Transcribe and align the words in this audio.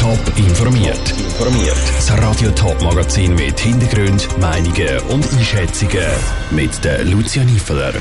Top 0.00 0.18
informiert. 0.38 1.10
Informiert. 1.10 1.76
Das 1.94 2.10
Radio 2.22 2.50
Top 2.52 2.80
Magazin 2.80 3.34
mit 3.34 3.60
Hintergrund, 3.60 4.26
Meinungen 4.38 4.98
und 5.10 5.30
Einschätzungen 5.30 6.08
mit 6.50 6.82
der 6.82 7.04
Lucia 7.04 7.44
Niefeler. 7.44 7.92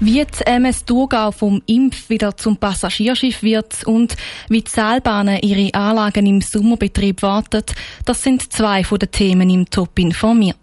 Wie 0.00 0.24
die 0.24 0.46
MS 0.46 0.86
Thurgau 0.86 1.30
vom 1.30 1.60
Impf 1.66 2.08
wieder 2.08 2.34
zum 2.38 2.56
Passagierschiff 2.56 3.42
wird 3.42 3.84
und 3.84 4.16
wie 4.48 4.62
die 4.62 4.70
Seilbahnen 4.70 5.40
ihre 5.42 5.74
Anlagen 5.74 6.24
im 6.24 6.40
Sommerbetrieb 6.40 7.20
warten, 7.20 7.64
das 8.06 8.22
sind 8.22 8.50
zwei 8.50 8.82
von 8.82 8.98
den 8.98 9.10
Themen 9.10 9.50
im 9.50 9.68
Top 9.68 9.98
informiert. 9.98 10.56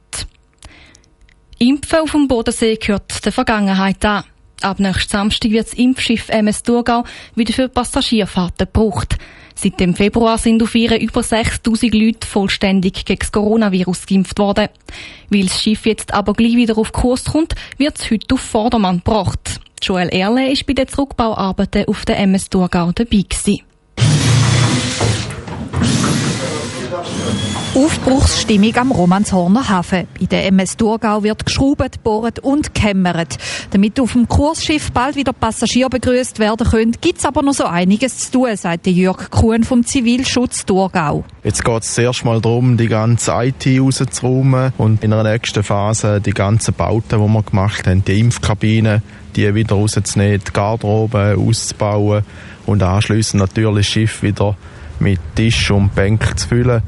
Impfen 1.60 2.00
auf 2.00 2.12
dem 2.14 2.28
Bodensee 2.28 2.78
gehört 2.78 3.24
der 3.24 3.32
Vergangenheit 3.32 4.04
an. 4.04 4.24
Ab 4.62 4.80
nächsten 4.80 5.10
Samstag 5.10 5.52
wird 5.52 5.68
das 5.68 5.74
Impfschiff 5.74 6.30
MS 6.30 6.64
Thurgau 6.64 7.04
wieder 7.36 7.54
für 7.54 7.68
Passagierfahrten 7.68 8.68
gebraucht. 8.72 9.18
Seit 9.56 9.80
dem 9.80 9.96
Februar 9.96 10.38
sind 10.38 10.62
auf 10.64 10.74
ihr 10.76 11.00
über 11.00 11.24
6000 11.24 11.94
Leute 11.94 12.28
vollständig 12.28 13.06
gegen 13.06 13.20
das 13.20 13.32
Coronavirus 13.32 14.06
geimpft 14.06 14.40
worden. 14.40 14.70
Weil 15.30 15.44
das 15.44 15.62
Schiff 15.62 15.86
jetzt 15.86 16.14
aber 16.14 16.34
gleich 16.34 16.56
wieder 16.56 16.78
auf 16.78 16.92
Kurs 16.92 17.26
kommt, 17.26 17.56
wird 17.78 18.00
es 18.00 18.10
heute 18.10 18.36
auf 18.36 18.42
Vordermann 18.42 18.98
gebracht. 18.98 19.60
Joel 19.82 20.10
Erle 20.10 20.52
ist 20.52 20.66
bei 20.68 20.74
den 20.74 20.88
Zurückbauarbeiten 20.88 21.86
auf 21.88 22.06
der 22.06 22.20
MS 22.20 22.50
Thurgau 22.50 22.92
dabei 22.92 23.24
gewesen. 23.28 23.62
Aufbruchsstimmung 27.74 28.76
am 28.76 28.92
Romanshorner 28.92 29.70
Hafen. 29.70 30.06
In 30.20 30.28
der 30.28 30.46
MS 30.48 30.76
Thurgau 30.76 31.24
wird 31.24 31.46
geschraubt, 31.46 32.04
bohrt 32.04 32.40
und 32.40 32.74
gekämmert. 32.74 33.38
Damit 33.70 33.98
auf 33.98 34.12
dem 34.12 34.28
Kursschiff 34.28 34.92
bald 34.92 35.16
wieder 35.16 35.32
Passagiere 35.32 35.90
begrüßt 35.90 36.40
werden 36.40 36.68
können, 36.68 36.98
gibt's 37.00 37.24
aber 37.26 37.42
noch 37.42 37.54
so 37.54 37.64
einiges 37.64 38.30
zu 38.30 38.32
tun, 38.40 38.58
sagt 38.58 38.88
Jörg 38.88 39.30
Kuhn 39.30 39.64
vom 39.64 39.86
Zivilschutz 39.86 40.66
Thurgau. 40.66 41.24
Jetzt 41.46 41.64
geht 41.64 41.84
es 41.84 41.94
zuerst 41.94 42.26
mal 42.26 42.42
darum, 42.42 42.76
die 42.76 42.90
ganze 42.90 43.32
IT 43.32 43.66
rauszuräumen 43.80 44.74
und 44.78 45.02
in 45.02 45.12
der 45.12 45.24
nächsten 45.24 45.64
Phase 45.64 46.20
die 46.20 46.34
ganzen 46.34 46.74
Bauten, 46.74 47.22
die 47.22 47.34
wir 47.34 47.44
gemacht 47.44 47.88
haben, 47.88 48.04
die 48.04 48.20
Impfkabinen, 48.20 49.02
die 49.38 49.56
wieder 49.56 49.78
rauszunehmen, 49.78 50.42
die 50.46 50.52
Garderobe 50.52 51.38
auszubauen 51.40 52.24
und 52.66 52.84
anschließend 52.84 53.40
natürlich 53.40 53.86
das 53.88 53.94
Schiff 53.94 54.24
wieder 54.24 54.58
mit 55.00 55.22
Tisch 55.36 55.72
und 55.72 55.96
Bänken 55.96 56.36
zu 56.36 56.50
füllen 56.50 56.84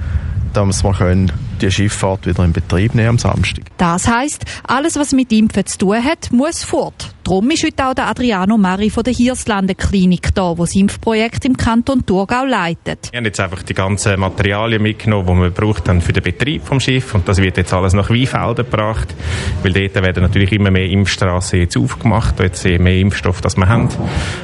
dass 0.54 0.84
wir 0.84 0.94
können 0.94 1.32
die 1.62 1.72
Schifffahrt 1.72 2.26
wieder 2.28 2.44
in 2.44 2.54
Betrieb 2.54 2.96
nehmen 2.96 3.09
am 3.09 3.18
Samstag. 3.18 3.66
Das 3.78 4.08
heisst, 4.08 4.46
alles, 4.68 4.96
was 4.96 5.12
mit 5.12 5.32
Impfen 5.32 5.66
zu 5.66 5.78
tun 5.78 6.04
hat, 6.04 6.32
muss 6.32 6.64
fort. 6.64 7.14
Darum 7.23 7.50
ist 7.52 7.64
heute 7.64 7.88
auch 7.88 7.94
der 7.94 8.08
Adriano 8.08 8.58
Mari 8.58 8.90
von 8.90 9.02
der 9.02 9.14
Hirslanden 9.14 9.78
Klinik 9.78 10.36
da, 10.36 10.58
wo 10.58 10.64
das 10.64 10.76
Impfprojekt 10.76 11.46
im 11.46 11.56
Kanton 11.56 12.06
Thurgau 12.06 12.44
leitet. 12.44 13.12
Wir 13.12 13.18
haben 13.18 13.26
jetzt 13.26 13.40
einfach 13.40 13.64
die 13.64 13.74
ganzen 13.74 14.20
Materialien 14.20 14.81
mitgenommen, 14.81 15.28
die 15.28 15.34
man 15.34 15.54
braucht 15.54 15.88
dann 15.88 16.02
für 16.02 16.12
den 16.12 16.22
Betrieb 16.22 16.66
vom 16.66 16.81
Schiff 16.81 17.16
und 17.16 17.26
das 17.30 17.38
wird 17.38 17.56
jetzt 17.56 17.72
alles 17.72 17.94
nach 17.94 18.09
Weinfelden 18.09 18.66
gebracht, 18.70 19.16
weil 19.64 19.72
dort 19.72 19.96
werden 20.04 20.22
natürlich 20.24 20.52
immer 20.52 20.70
mehr 20.70 20.90
Impfstraßen 20.90 21.59
jetzt 21.59 21.78
aufgemacht, 21.78 22.42
jetzt 22.42 22.66
mehr 22.66 22.98
Impfstoff, 22.98 23.40
das 23.40 23.56
wir 23.56 23.70
haben. 23.70 23.88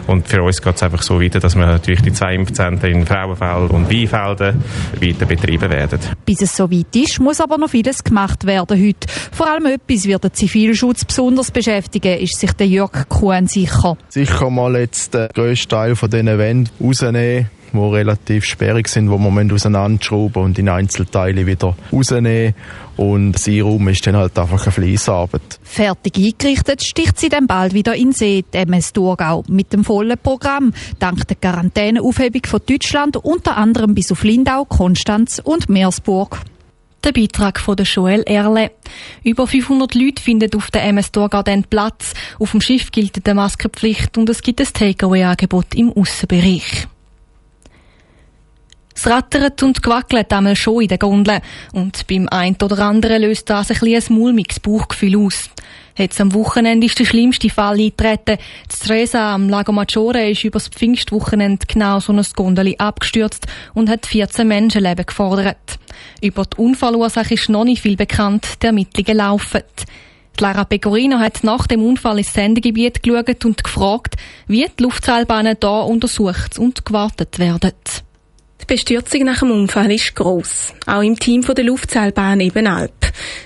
Und 0.07 0.30
für 0.30 0.41
uns 0.41 0.61
geht 0.61 0.75
es 0.77 0.83
einfach 0.83 1.02
so 1.02 1.21
weiter, 1.21 1.41
dass 1.41 1.57
wir 1.57 1.65
natürlich 1.65 2.02
die 2.02 2.13
zwei 2.13 2.33
Impfzentren 2.35 2.93
in 2.93 3.05
Frauenfeld 3.05 3.71
und 3.71 3.91
Weinfelden 3.91 4.63
weiter 5.02 5.25
betrieben 5.25 5.69
werden. 5.69 5.99
Bis 6.25 6.41
es 6.41 6.55
so 6.55 6.71
weit 6.71 6.95
ist, 6.95 6.98
muss 7.19 7.42
aber 7.42 7.58
noch 7.58 7.69
vieles 7.69 8.03
gemacht 8.03 8.45
werden 8.45 8.81
heute. 8.81 9.08
Vor 9.31 9.50
allem 9.50 9.66
etwas 9.67 10.05
wird 10.05 10.23
der 10.23 10.33
Zivilschutz 10.33 11.05
besonders 11.05 11.52
beschäftigen, 11.52 12.19
ist 12.19 12.39
sich 12.39 12.52
der 12.53 12.67
Jörg 12.67 13.08
Kuhn 13.08 13.47
sicher. 13.47 13.97
Sicher 14.09 14.50
mal 14.50 14.75
jetzt 14.75 15.14
den 15.14 15.30
grössten 15.33 15.70
Teil 15.70 15.95
von 15.95 16.09
diesen 16.09 16.38
Wänden 16.38 16.70
rausnehmen 16.83 17.50
die 17.73 17.77
relativ 17.77 18.45
sperrig 18.45 18.88
sind, 18.88 19.09
wo 19.09 19.17
man 19.17 19.52
auseinanderschrauben 19.52 20.44
und 20.44 20.59
in 20.59 20.70
Einzelteile 20.70 21.45
wieder 21.45 21.75
rausnehmen. 21.92 22.55
Und 22.97 23.39
sein 23.39 23.61
Raum 23.61 23.88
ist 23.88 24.05
dann 24.05 24.17
halt 24.17 24.38
einfach 24.38 24.64
eine 24.64 24.72
Fleissarbeit. 24.72 25.59
Fertig 25.64 26.17
eingerichtet 26.17 26.83
sticht 26.83 27.17
sie 27.17 27.30
dann 27.30 27.48
bald 27.48 27.73
wieder 27.73 27.95
in 27.95 28.11
See, 28.11 28.43
die 28.54 28.58
MS 28.58 28.92
Thurgau, 28.92 29.43
mit 29.48 29.71
dem 29.71 29.83
vollen 29.83 30.17
Programm. 30.21 30.73
Dank 30.99 31.26
der 31.27 31.38
Quarantäneaufhebung 31.38 32.42
von 32.45 32.59
Deutschland 32.67 33.15
unter 33.17 33.55
anderem 33.55 33.95
bis 33.95 34.11
auf 34.11 34.23
Lindau, 34.23 34.65
Konstanz 34.65 35.42
und 35.42 35.70
Meersburg. 35.70 36.39
Der 37.04 37.14
Beitrag 37.14 37.60
von 37.60 37.77
der 37.77 37.86
Joel 37.86 38.23
Erle. 38.23 38.71
Über 39.23 39.48
500 39.48 39.95
Leute 39.95 40.21
finden 40.21 40.49
auf 40.55 40.70
der 40.70 40.83
MS 40.83 41.11
Thurgau 41.11 41.43
Platz. 41.70 42.14
Auf 42.39 42.52
dem 42.52 42.61
Schiff 42.61 42.92
gilt 42.92 43.26
die 43.26 43.33
Maskenpflicht 43.33 44.17
und 44.17 44.30
es 44.30 44.42
gibt 44.42 44.60
ein 44.60 44.67
Takeaway-Angebot 44.73 45.76
im 45.76 45.93
Aussenbereich. 45.93 46.88
Es 48.99 49.08
rattert 49.08 49.64
und 49.64 49.82
gewackelt 49.82 50.33
einmal 50.33 50.58
schon 50.58 50.82
in 50.82 50.89
der 50.89 50.98
Gondel. 50.98 51.39
Und 51.71 52.05
beim 52.08 52.27
einen 52.27 52.58
oder 52.61 52.80
anderen 52.80 53.21
löst 53.21 53.49
das 53.49 53.71
ein, 53.71 53.77
ein 53.82 54.04
mulmiges 54.10 54.60
Bauchgefühl 54.60 55.15
aus. 55.26 55.49
Jetzt 55.98 56.20
am 56.20 56.33
Wochenende 56.33 56.86
ist 56.86 56.99
der 56.99 57.05
schlimmste 57.05 57.49
Fall 57.49 57.77
eingetreten. 57.80 58.38
Die 58.70 58.76
Stresa 58.76 59.36
am 59.36 59.48
Lago 59.48 59.71
Maggiore 59.71 60.30
ist 60.30 60.43
übers 60.43 60.67
Pfingstwochenende 60.67 61.65
genau 61.65 62.02
so 62.02 62.11
ein 62.11 62.21
Gondeli 62.36 62.76
abgestürzt 62.77 63.48
und 63.73 63.89
hat 63.89 64.05
14 64.05 64.45
Menschenleben 64.45 65.05
gefordert. 65.05 65.80
Über 66.21 66.43
die 66.43 66.58
Unfallursache 66.58 67.36
ist 67.36 67.48
noch 67.48 67.64
nicht 67.64 67.82
viel 67.82 67.95
bekannt, 67.95 68.61
die 68.61 68.65
Ermittlungen 68.65 69.15
laufen. 69.15 69.61
Die 70.38 70.43
Lara 70.43 70.65
Pecorino 70.65 71.20
hat 71.20 71.45
nach 71.45 71.67
dem 71.67 71.86
Unfall 71.86 72.17
ins 72.17 72.33
Sendegebiet 72.33 73.02
geschaut 73.02 73.45
und 73.45 73.64
gefragt, 73.64 74.17
wie 74.48 74.65
die 74.77 74.83
Luftseilbahnen 74.83 75.55
hier 75.61 75.70
untersucht 75.70 76.59
und 76.59 76.83
gewartet 76.83 77.39
werden. 77.39 77.71
Die 78.69 78.75
Bestürzung 78.75 79.23
nach 79.23 79.39
dem 79.39 79.49
Unfall 79.49 79.91
ist 79.91 80.15
gross. 80.15 80.75
Auch 80.85 81.02
im 81.02 81.17
Team 81.17 81.41
der 81.41 81.63
Luftseilbahn 81.63 82.39
Ebenalp. 82.39 82.91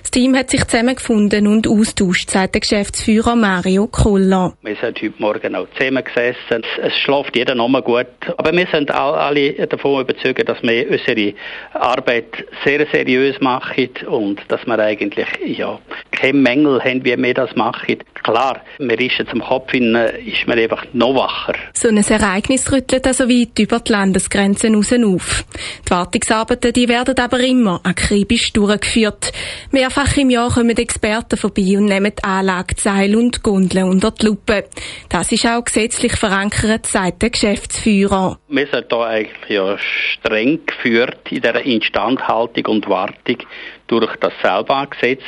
Das 0.01 0.11
Team 0.11 0.35
hat 0.35 0.49
sich 0.49 0.65
zusammengefunden 0.65 1.47
und 1.47 1.67
austauscht, 1.67 2.29
sagt 2.29 2.55
der 2.55 2.61
Geschäftsführer 2.61 3.35
Mario 3.35 3.87
Koller. 3.87 4.53
Wir 4.61 4.75
sind 4.75 5.01
heute 5.01 5.13
Morgen 5.17 5.55
auch 5.55 5.67
zusammengesessen. 5.77 6.63
Es 6.81 6.93
schläft 6.99 7.35
jeder 7.35 7.55
nochmal 7.55 7.81
gut. 7.81 8.07
Aber 8.37 8.51
wir 8.51 8.67
sind 8.71 8.91
alle 8.91 9.67
davon 9.67 10.01
überzeugt, 10.01 10.47
dass 10.47 10.61
wir 10.61 10.89
unsere 10.89 11.33
Arbeit 11.73 12.45
sehr 12.65 12.85
seriös 12.91 13.39
machen 13.39 13.89
und 14.07 14.41
dass 14.49 14.65
wir 14.65 14.77
eigentlich 14.77 15.27
ja, 15.45 15.79
keine 16.11 16.37
Mängel 16.37 16.83
haben, 16.83 17.03
wie 17.05 17.17
wir 17.17 17.33
das 17.33 17.55
machen. 17.55 17.97
Klar, 18.23 18.61
wir 18.77 18.99
ist 18.99 19.29
zum 19.29 19.41
Kopf 19.41 19.71
hin, 19.71 19.95
ist 19.95 20.47
man 20.47 20.59
einfach 20.59 20.85
noch 20.93 21.15
wacher. 21.15 21.53
So 21.73 21.87
ein 21.87 21.97
Ereignis 21.97 22.71
rüttelt 22.71 23.07
also 23.07 23.27
weit 23.27 23.57
über 23.59 23.79
die 23.79 23.91
Landesgrenzen 23.91 24.75
raus 24.75 24.91
auf. 25.15 25.45
Die 25.85 25.91
Wartungsarbeiten 25.91 26.73
die 26.73 26.87
werden 26.87 27.17
aber 27.17 27.39
immer 27.39 27.81
akribisch 27.83 28.53
durchgeführt. 28.53 29.31
Mehrfach 29.71 30.17
im 30.17 30.29
Jahr 30.29 30.51
kommen 30.51 30.77
Experten 30.77 31.37
vorbei 31.37 31.77
und 31.77 31.85
nehmen 31.85 32.13
die 32.17 32.23
Anlage, 32.23 32.75
Seil 32.77 33.15
und 33.15 33.43
Gondeln 33.43 33.89
unter 33.89 34.11
die 34.11 34.27
Lupe. 34.27 34.65
Das 35.09 35.31
ist 35.31 35.45
auch 35.45 35.63
gesetzlich 35.63 36.15
verankert, 36.15 36.85
sagt 36.85 37.21
der 37.21 37.29
Geschäftsführer. 37.29 38.39
Wir 38.47 38.67
sind 38.67 38.87
hier 38.89 38.99
eigentlich 38.99 39.49
ja 39.49 39.77
streng 39.77 40.59
geführt 40.65 41.19
in 41.29 41.41
dieser 41.41 41.61
Instandhaltung 41.61 42.65
und 42.67 42.89
Wartung 42.89 43.37
durch 43.87 44.15
das 44.17 44.33
Seilbahngesetz 44.41 45.21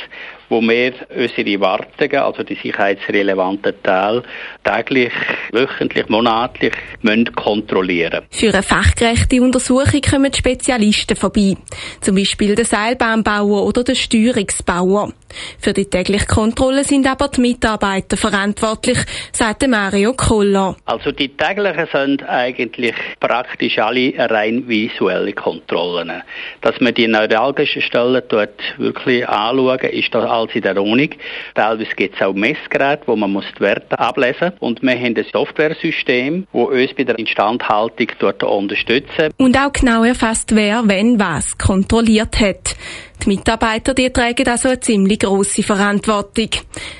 wo 0.48 0.60
wir 0.60 0.92
unsere 1.14 1.60
Wartungen, 1.60 2.16
also 2.16 2.42
die 2.42 2.54
sicherheitsrelevanten 2.54 3.74
Teile, 3.82 4.22
täglich, 4.64 5.12
wöchentlich, 5.52 6.08
monatlich 6.08 6.72
müssen 7.02 7.32
kontrollieren 7.34 8.24
Für 8.30 8.52
eine 8.52 8.62
fachgerechte 8.62 9.40
Untersuchung 9.42 10.00
kommen 10.00 10.32
Spezialisten 10.32 11.16
vorbei. 11.16 11.56
Zum 12.00 12.16
Beispiel 12.16 12.54
der 12.54 12.64
Seilbahnbauer 12.64 13.64
oder 13.64 13.84
der 13.84 13.94
Steuerungsbauer. 13.94 15.12
Für 15.58 15.72
die 15.72 15.86
tägliche 15.86 16.26
Kontrolle 16.26 16.84
sind 16.84 17.06
aber 17.06 17.28
die 17.28 17.40
Mitarbeiter 17.40 18.16
verantwortlich, 18.16 18.98
sagt 19.32 19.66
Mario 19.68 20.14
Koller. 20.14 20.76
Also 20.84 21.12
die 21.12 21.28
täglichen 21.28 21.88
sind 21.92 22.28
eigentlich 22.28 22.94
praktisch 23.20 23.78
alle 23.78 24.14
rein 24.16 24.68
visuelle 24.68 25.32
Kontrollen. 25.32 26.22
Dass 26.60 26.80
man 26.80 26.94
die 26.94 27.08
neuralgischen 27.08 27.82
Stellen 27.82 28.22
dort 28.28 28.60
wirklich 28.78 29.28
anschauen, 29.28 29.78
ist 29.80 30.14
das 30.14 30.24
alles 30.36 30.54
in 30.54 30.62
der 30.62 30.76
Ordnung. 30.76 31.10
Teilweise 31.54 31.94
gibt 31.96 32.16
es 32.16 32.22
auch 32.22 32.34
Messgeräte, 32.34 33.02
wo 33.06 33.16
man 33.16 33.32
muss 33.32 33.44
die 33.56 33.60
Werte 33.60 33.98
ablesen 33.98 34.52
muss. 34.52 34.60
Und 34.60 34.82
wir 34.82 34.98
haben 34.98 35.16
ein 35.16 35.26
Softwaresystem, 35.32 36.46
das 36.52 36.62
uns 36.62 36.94
bei 36.94 37.04
der 37.04 37.18
Instandhaltung 37.18 38.08
dort 38.18 38.42
unterstützt. 38.42 39.12
Und 39.38 39.56
auch 39.58 39.72
genau 39.72 40.04
erfasst, 40.04 40.54
wer 40.54 40.82
wenn 40.86 41.18
was 41.18 41.56
kontrolliert 41.58 42.38
hat. 42.40 42.76
Die 43.24 43.30
Mitarbeiter 43.30 43.94
die 43.94 44.10
tragen 44.10 44.46
also 44.46 44.68
eine 44.68 44.80
ziemlich 44.80 45.20
grosse 45.20 45.62
Verantwortung. 45.62 46.50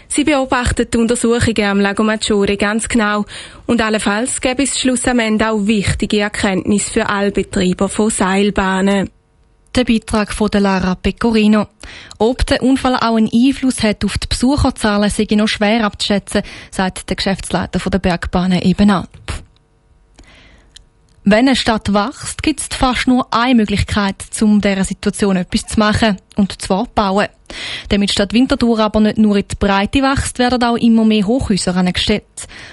Sie 0.09 0.25
beobachten 0.25 0.87
die 0.93 0.99
Untersuchungen 0.99 1.65
am 1.65 1.81
Lago 1.81 2.03
Maggiore 2.03 2.57
ganz 2.57 2.89
genau 2.89 3.25
und 3.67 3.83
allenfalls 3.83 4.41
gäbe 4.41 4.63
es 4.63 4.79
Schluss 4.79 5.07
am 5.07 5.19
Ende 5.19 5.51
auch 5.51 5.67
wichtige 5.67 6.21
Erkenntnisse 6.21 6.93
für 6.93 7.09
alle 7.09 7.33
Betreiber 7.33 7.89
von 7.89 8.11
Seilbahnen. 8.11 9.11
Der 9.77 9.85
Beitrag 9.85 10.33
von 10.33 10.49
Lara 10.55 10.95
Pecorino. 10.95 11.67
Ob 12.17 12.47
der 12.47 12.63
Unfall 12.63 12.97
auch 12.97 13.17
einen 13.17 13.29
Einfluss 13.31 13.83
hat 13.83 14.07
auf 14.07 14.17
die 14.17 14.27
Besucherzahlen, 14.27 15.11
sei 15.11 15.27
noch 15.33 15.49
schwer 15.49 15.85
abzuschätzen, 15.85 16.41
sagt 16.71 17.11
der 17.11 17.17
Geschäftsleiter 17.17 17.79
der 17.91 17.99
Bergbahnen 17.99 18.63
eben 18.63 18.91
ab. 18.91 19.11
Wenn 21.25 21.49
eine 21.49 21.57
Stadt 21.57 21.93
wächst, 21.93 22.43
gibt 22.43 22.61
es 22.61 22.69
fast 22.69 23.07
nur 23.07 23.27
eine 23.35 23.57
Möglichkeit, 23.57 24.25
um 24.41 24.63
dieser 24.63 24.85
Situation 24.85 25.37
etwas 25.37 25.67
zu 25.67 25.79
machen. 25.79 26.17
Und 26.37 26.63
zwar 26.63 26.87
bauen. 26.95 27.29
Damit 27.91 28.13
Stadt 28.13 28.33
Winterthur 28.33 28.79
aber 28.79 29.01
nicht 29.01 29.19
nur 29.19 29.37
in 29.37 29.45
die 29.47 29.57
Breite 29.57 30.01
wächst, 30.01 30.39
werden 30.39 30.63
auch 30.63 30.77
immer 30.77 31.05
mehr 31.05 31.27
Hochhäuser 31.27 31.77
angestellt. 31.77 32.25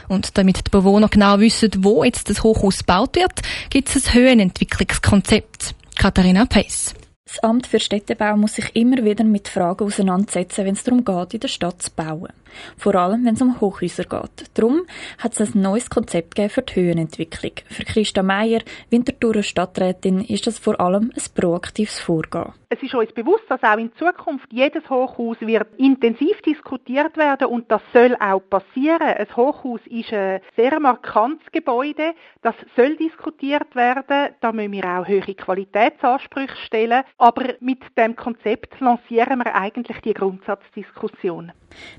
Und 0.08 0.38
damit 0.38 0.68
die 0.68 0.72
Bewohner 0.72 1.10
genau 1.10 1.38
wissen, 1.40 1.72
wo 1.80 2.06
jetzt 2.06 2.30
das 2.30 2.44
Hochhaus 2.44 2.78
gebaut 2.78 3.18
wird, 3.18 3.42
gibt 3.70 3.94
es 3.94 4.08
ein 4.08 4.14
Höhenentwicklungskonzept. 4.14 5.76
Katharina 5.96 6.46
Pace. 6.46 6.94
Das 7.26 7.40
Amt 7.40 7.68
für 7.68 7.80
Städtebau 7.80 8.36
muss 8.36 8.56
sich 8.56 8.76
immer 8.76 9.04
wieder 9.04 9.24
mit 9.24 9.48
Fragen 9.48 9.86
auseinandersetzen, 9.86 10.66
wenn 10.66 10.74
es 10.74 10.84
darum 10.84 11.04
geht, 11.06 11.34
in 11.34 11.40
der 11.40 11.48
Stadt 11.48 11.82
zu 11.82 11.90
bauen. 11.92 12.34
Vor 12.78 12.96
allem, 12.96 13.26
wenn 13.26 13.36
es 13.36 13.42
um 13.42 13.60
Hochhäuser 13.60 14.04
geht. 14.04 14.50
Darum 14.54 14.84
hat 15.18 15.40
es 15.40 15.56
ein 15.56 15.62
neues 15.62 15.90
Konzept 15.90 16.40
für 16.52 16.62
die 16.62 16.76
Höhenentwicklung. 16.76 17.54
Für 17.70 17.86
Christa 17.86 18.22
Meier, 18.22 18.62
Winterthurer 18.90 19.42
Stadträtin, 19.42 20.22
ist 20.22 20.46
das 20.46 20.60
vor 20.60 20.80
allem 20.80 21.12
ein 21.16 21.24
proaktives 21.34 22.00
Vorgehen. 22.00 22.54
Es 22.74 22.82
ist 22.82 22.96
uns 22.96 23.14
bewusst, 23.14 23.44
dass 23.50 23.62
auch 23.62 23.78
in 23.78 23.92
Zukunft 23.98 24.52
jedes 24.52 24.90
Hochhaus 24.90 25.38
wird 25.42 25.68
intensiv 25.78 26.42
diskutiert 26.42 27.16
werden 27.18 27.46
und 27.46 27.70
das 27.70 27.84
soll 27.94 28.18
auch 28.20 28.40
passieren. 28.50 29.00
Ein 29.00 29.28
Hochhaus 29.36 29.82
ist 29.86 30.12
ein 30.12 30.42
sehr 30.56 30.80
markantes 30.80 31.46
Gebäude, 31.52 32.16
das 32.42 32.56
soll 32.76 32.96
diskutiert 32.96 33.76
werden. 33.76 34.34
Da 34.42 34.52
müssen 34.52 34.72
wir 34.72 34.86
auch 34.86 35.08
höhere 35.08 35.36
Qualitätsansprüche 35.36 36.56
stellen. 36.66 37.04
Aber 37.20 37.54
mit 37.60 37.84
dem 37.96 38.16
Konzept 38.16 38.80
lancieren 38.80 39.38
wir 39.38 39.54
eigentlich 39.54 40.02
die 40.02 40.16
Grundsatzdiskussion. 40.16 41.52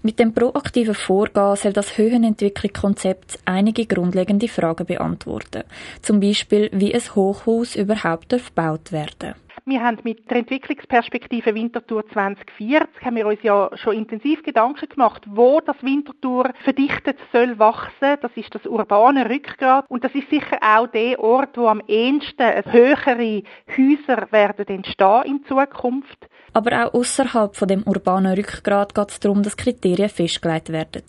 Mit 0.02 0.18
dem 0.18 0.34
proaktiven 0.34 0.94
Vorgehen 0.94 1.54
soll 1.54 1.72
das 1.72 1.96
Höhenentwicklungskonzept 1.96 3.38
einige 3.44 3.86
grundlegende 3.86 4.48
Fragen 4.48 4.86
beantworten. 4.86 5.62
Zum 6.02 6.18
Beispiel, 6.18 6.68
wie 6.72 6.92
ein 6.92 7.14
Hochhaus 7.14 7.76
überhaupt 7.76 8.30
gebaut 8.30 8.90
werden 8.90 9.14
darf. 9.20 9.43
Wir 9.66 9.82
haben 9.82 9.96
mit 10.04 10.30
der 10.30 10.36
Entwicklungsperspektive 10.36 11.54
Winterthur 11.54 12.06
2040 12.12 13.02
haben 13.02 13.16
wir 13.16 13.26
uns 13.26 13.42
ja 13.42 13.70
schon 13.76 13.96
intensiv 13.96 14.42
Gedanken 14.42 14.90
gemacht, 14.90 15.22
wo 15.26 15.58
das 15.60 15.76
Winterthur 15.80 16.50
verdichtet 16.64 17.16
soll 17.32 17.58
wachsen. 17.58 18.18
Das 18.20 18.30
ist 18.34 18.54
das 18.54 18.66
urbane 18.66 19.24
Rückgrat 19.30 19.86
und 19.88 20.04
das 20.04 20.14
ist 20.14 20.28
sicher 20.28 20.58
auch 20.60 20.88
der 20.88 21.18
Ort, 21.18 21.56
wo 21.56 21.68
am 21.68 21.80
ehesten 21.88 22.70
höhere 22.70 23.42
Häuser 23.74 24.30
werden 24.32 24.68
entstehen 24.68 25.22
in 25.24 25.44
Zukunft. 25.46 26.18
Aber 26.52 26.84
auch 26.84 26.92
außerhalb 26.92 27.56
von 27.56 27.66
dem 27.66 27.84
urbanen 27.84 28.34
Rückgrat 28.34 28.94
geht 28.94 29.12
es 29.12 29.20
darum, 29.20 29.42
dass 29.42 29.56
Kriterien 29.56 30.10
festgelegt 30.10 30.68
werden. 30.68 31.04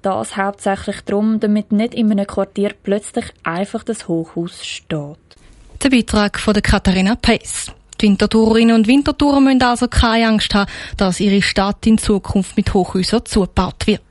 Das 0.00 0.34
hauptsächlich 0.34 1.02
darum, 1.02 1.40
damit 1.40 1.72
nicht 1.72 1.92
in 1.92 2.10
einem 2.10 2.26
Quartier 2.26 2.72
plötzlich 2.82 3.26
einfach 3.44 3.84
das 3.84 4.08
Hochhaus 4.08 4.64
steht. 4.64 5.18
Der 5.84 5.90
Beitrag 5.90 6.38
von 6.40 6.54
der 6.54 6.62
Katharina 6.62 7.14
Pace. 7.14 7.74
Die 8.00 8.06
Winterthurerinnen 8.06 8.76
und 8.76 8.86
Winterthurer 8.86 9.40
müssen 9.40 9.62
also 9.62 9.88
keine 9.88 10.28
Angst 10.28 10.54
haben, 10.54 10.70
dass 10.96 11.18
ihre 11.20 11.42
Stadt 11.42 11.86
in 11.86 11.98
Zukunft 11.98 12.56
mit 12.56 12.72
Hochhäusern 12.72 13.24
zugebaut 13.24 13.86
wird. 13.86 14.02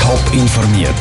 Top 0.00 0.20
informiert, 0.32 0.94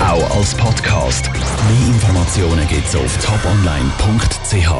auch 0.00 0.36
als 0.36 0.54
Podcast. 0.54 1.30
Mehr 1.30 1.86
Informationen 1.94 2.66
gibt's 2.66 2.96
auf 2.96 3.18
toponline.ch. 3.24 4.72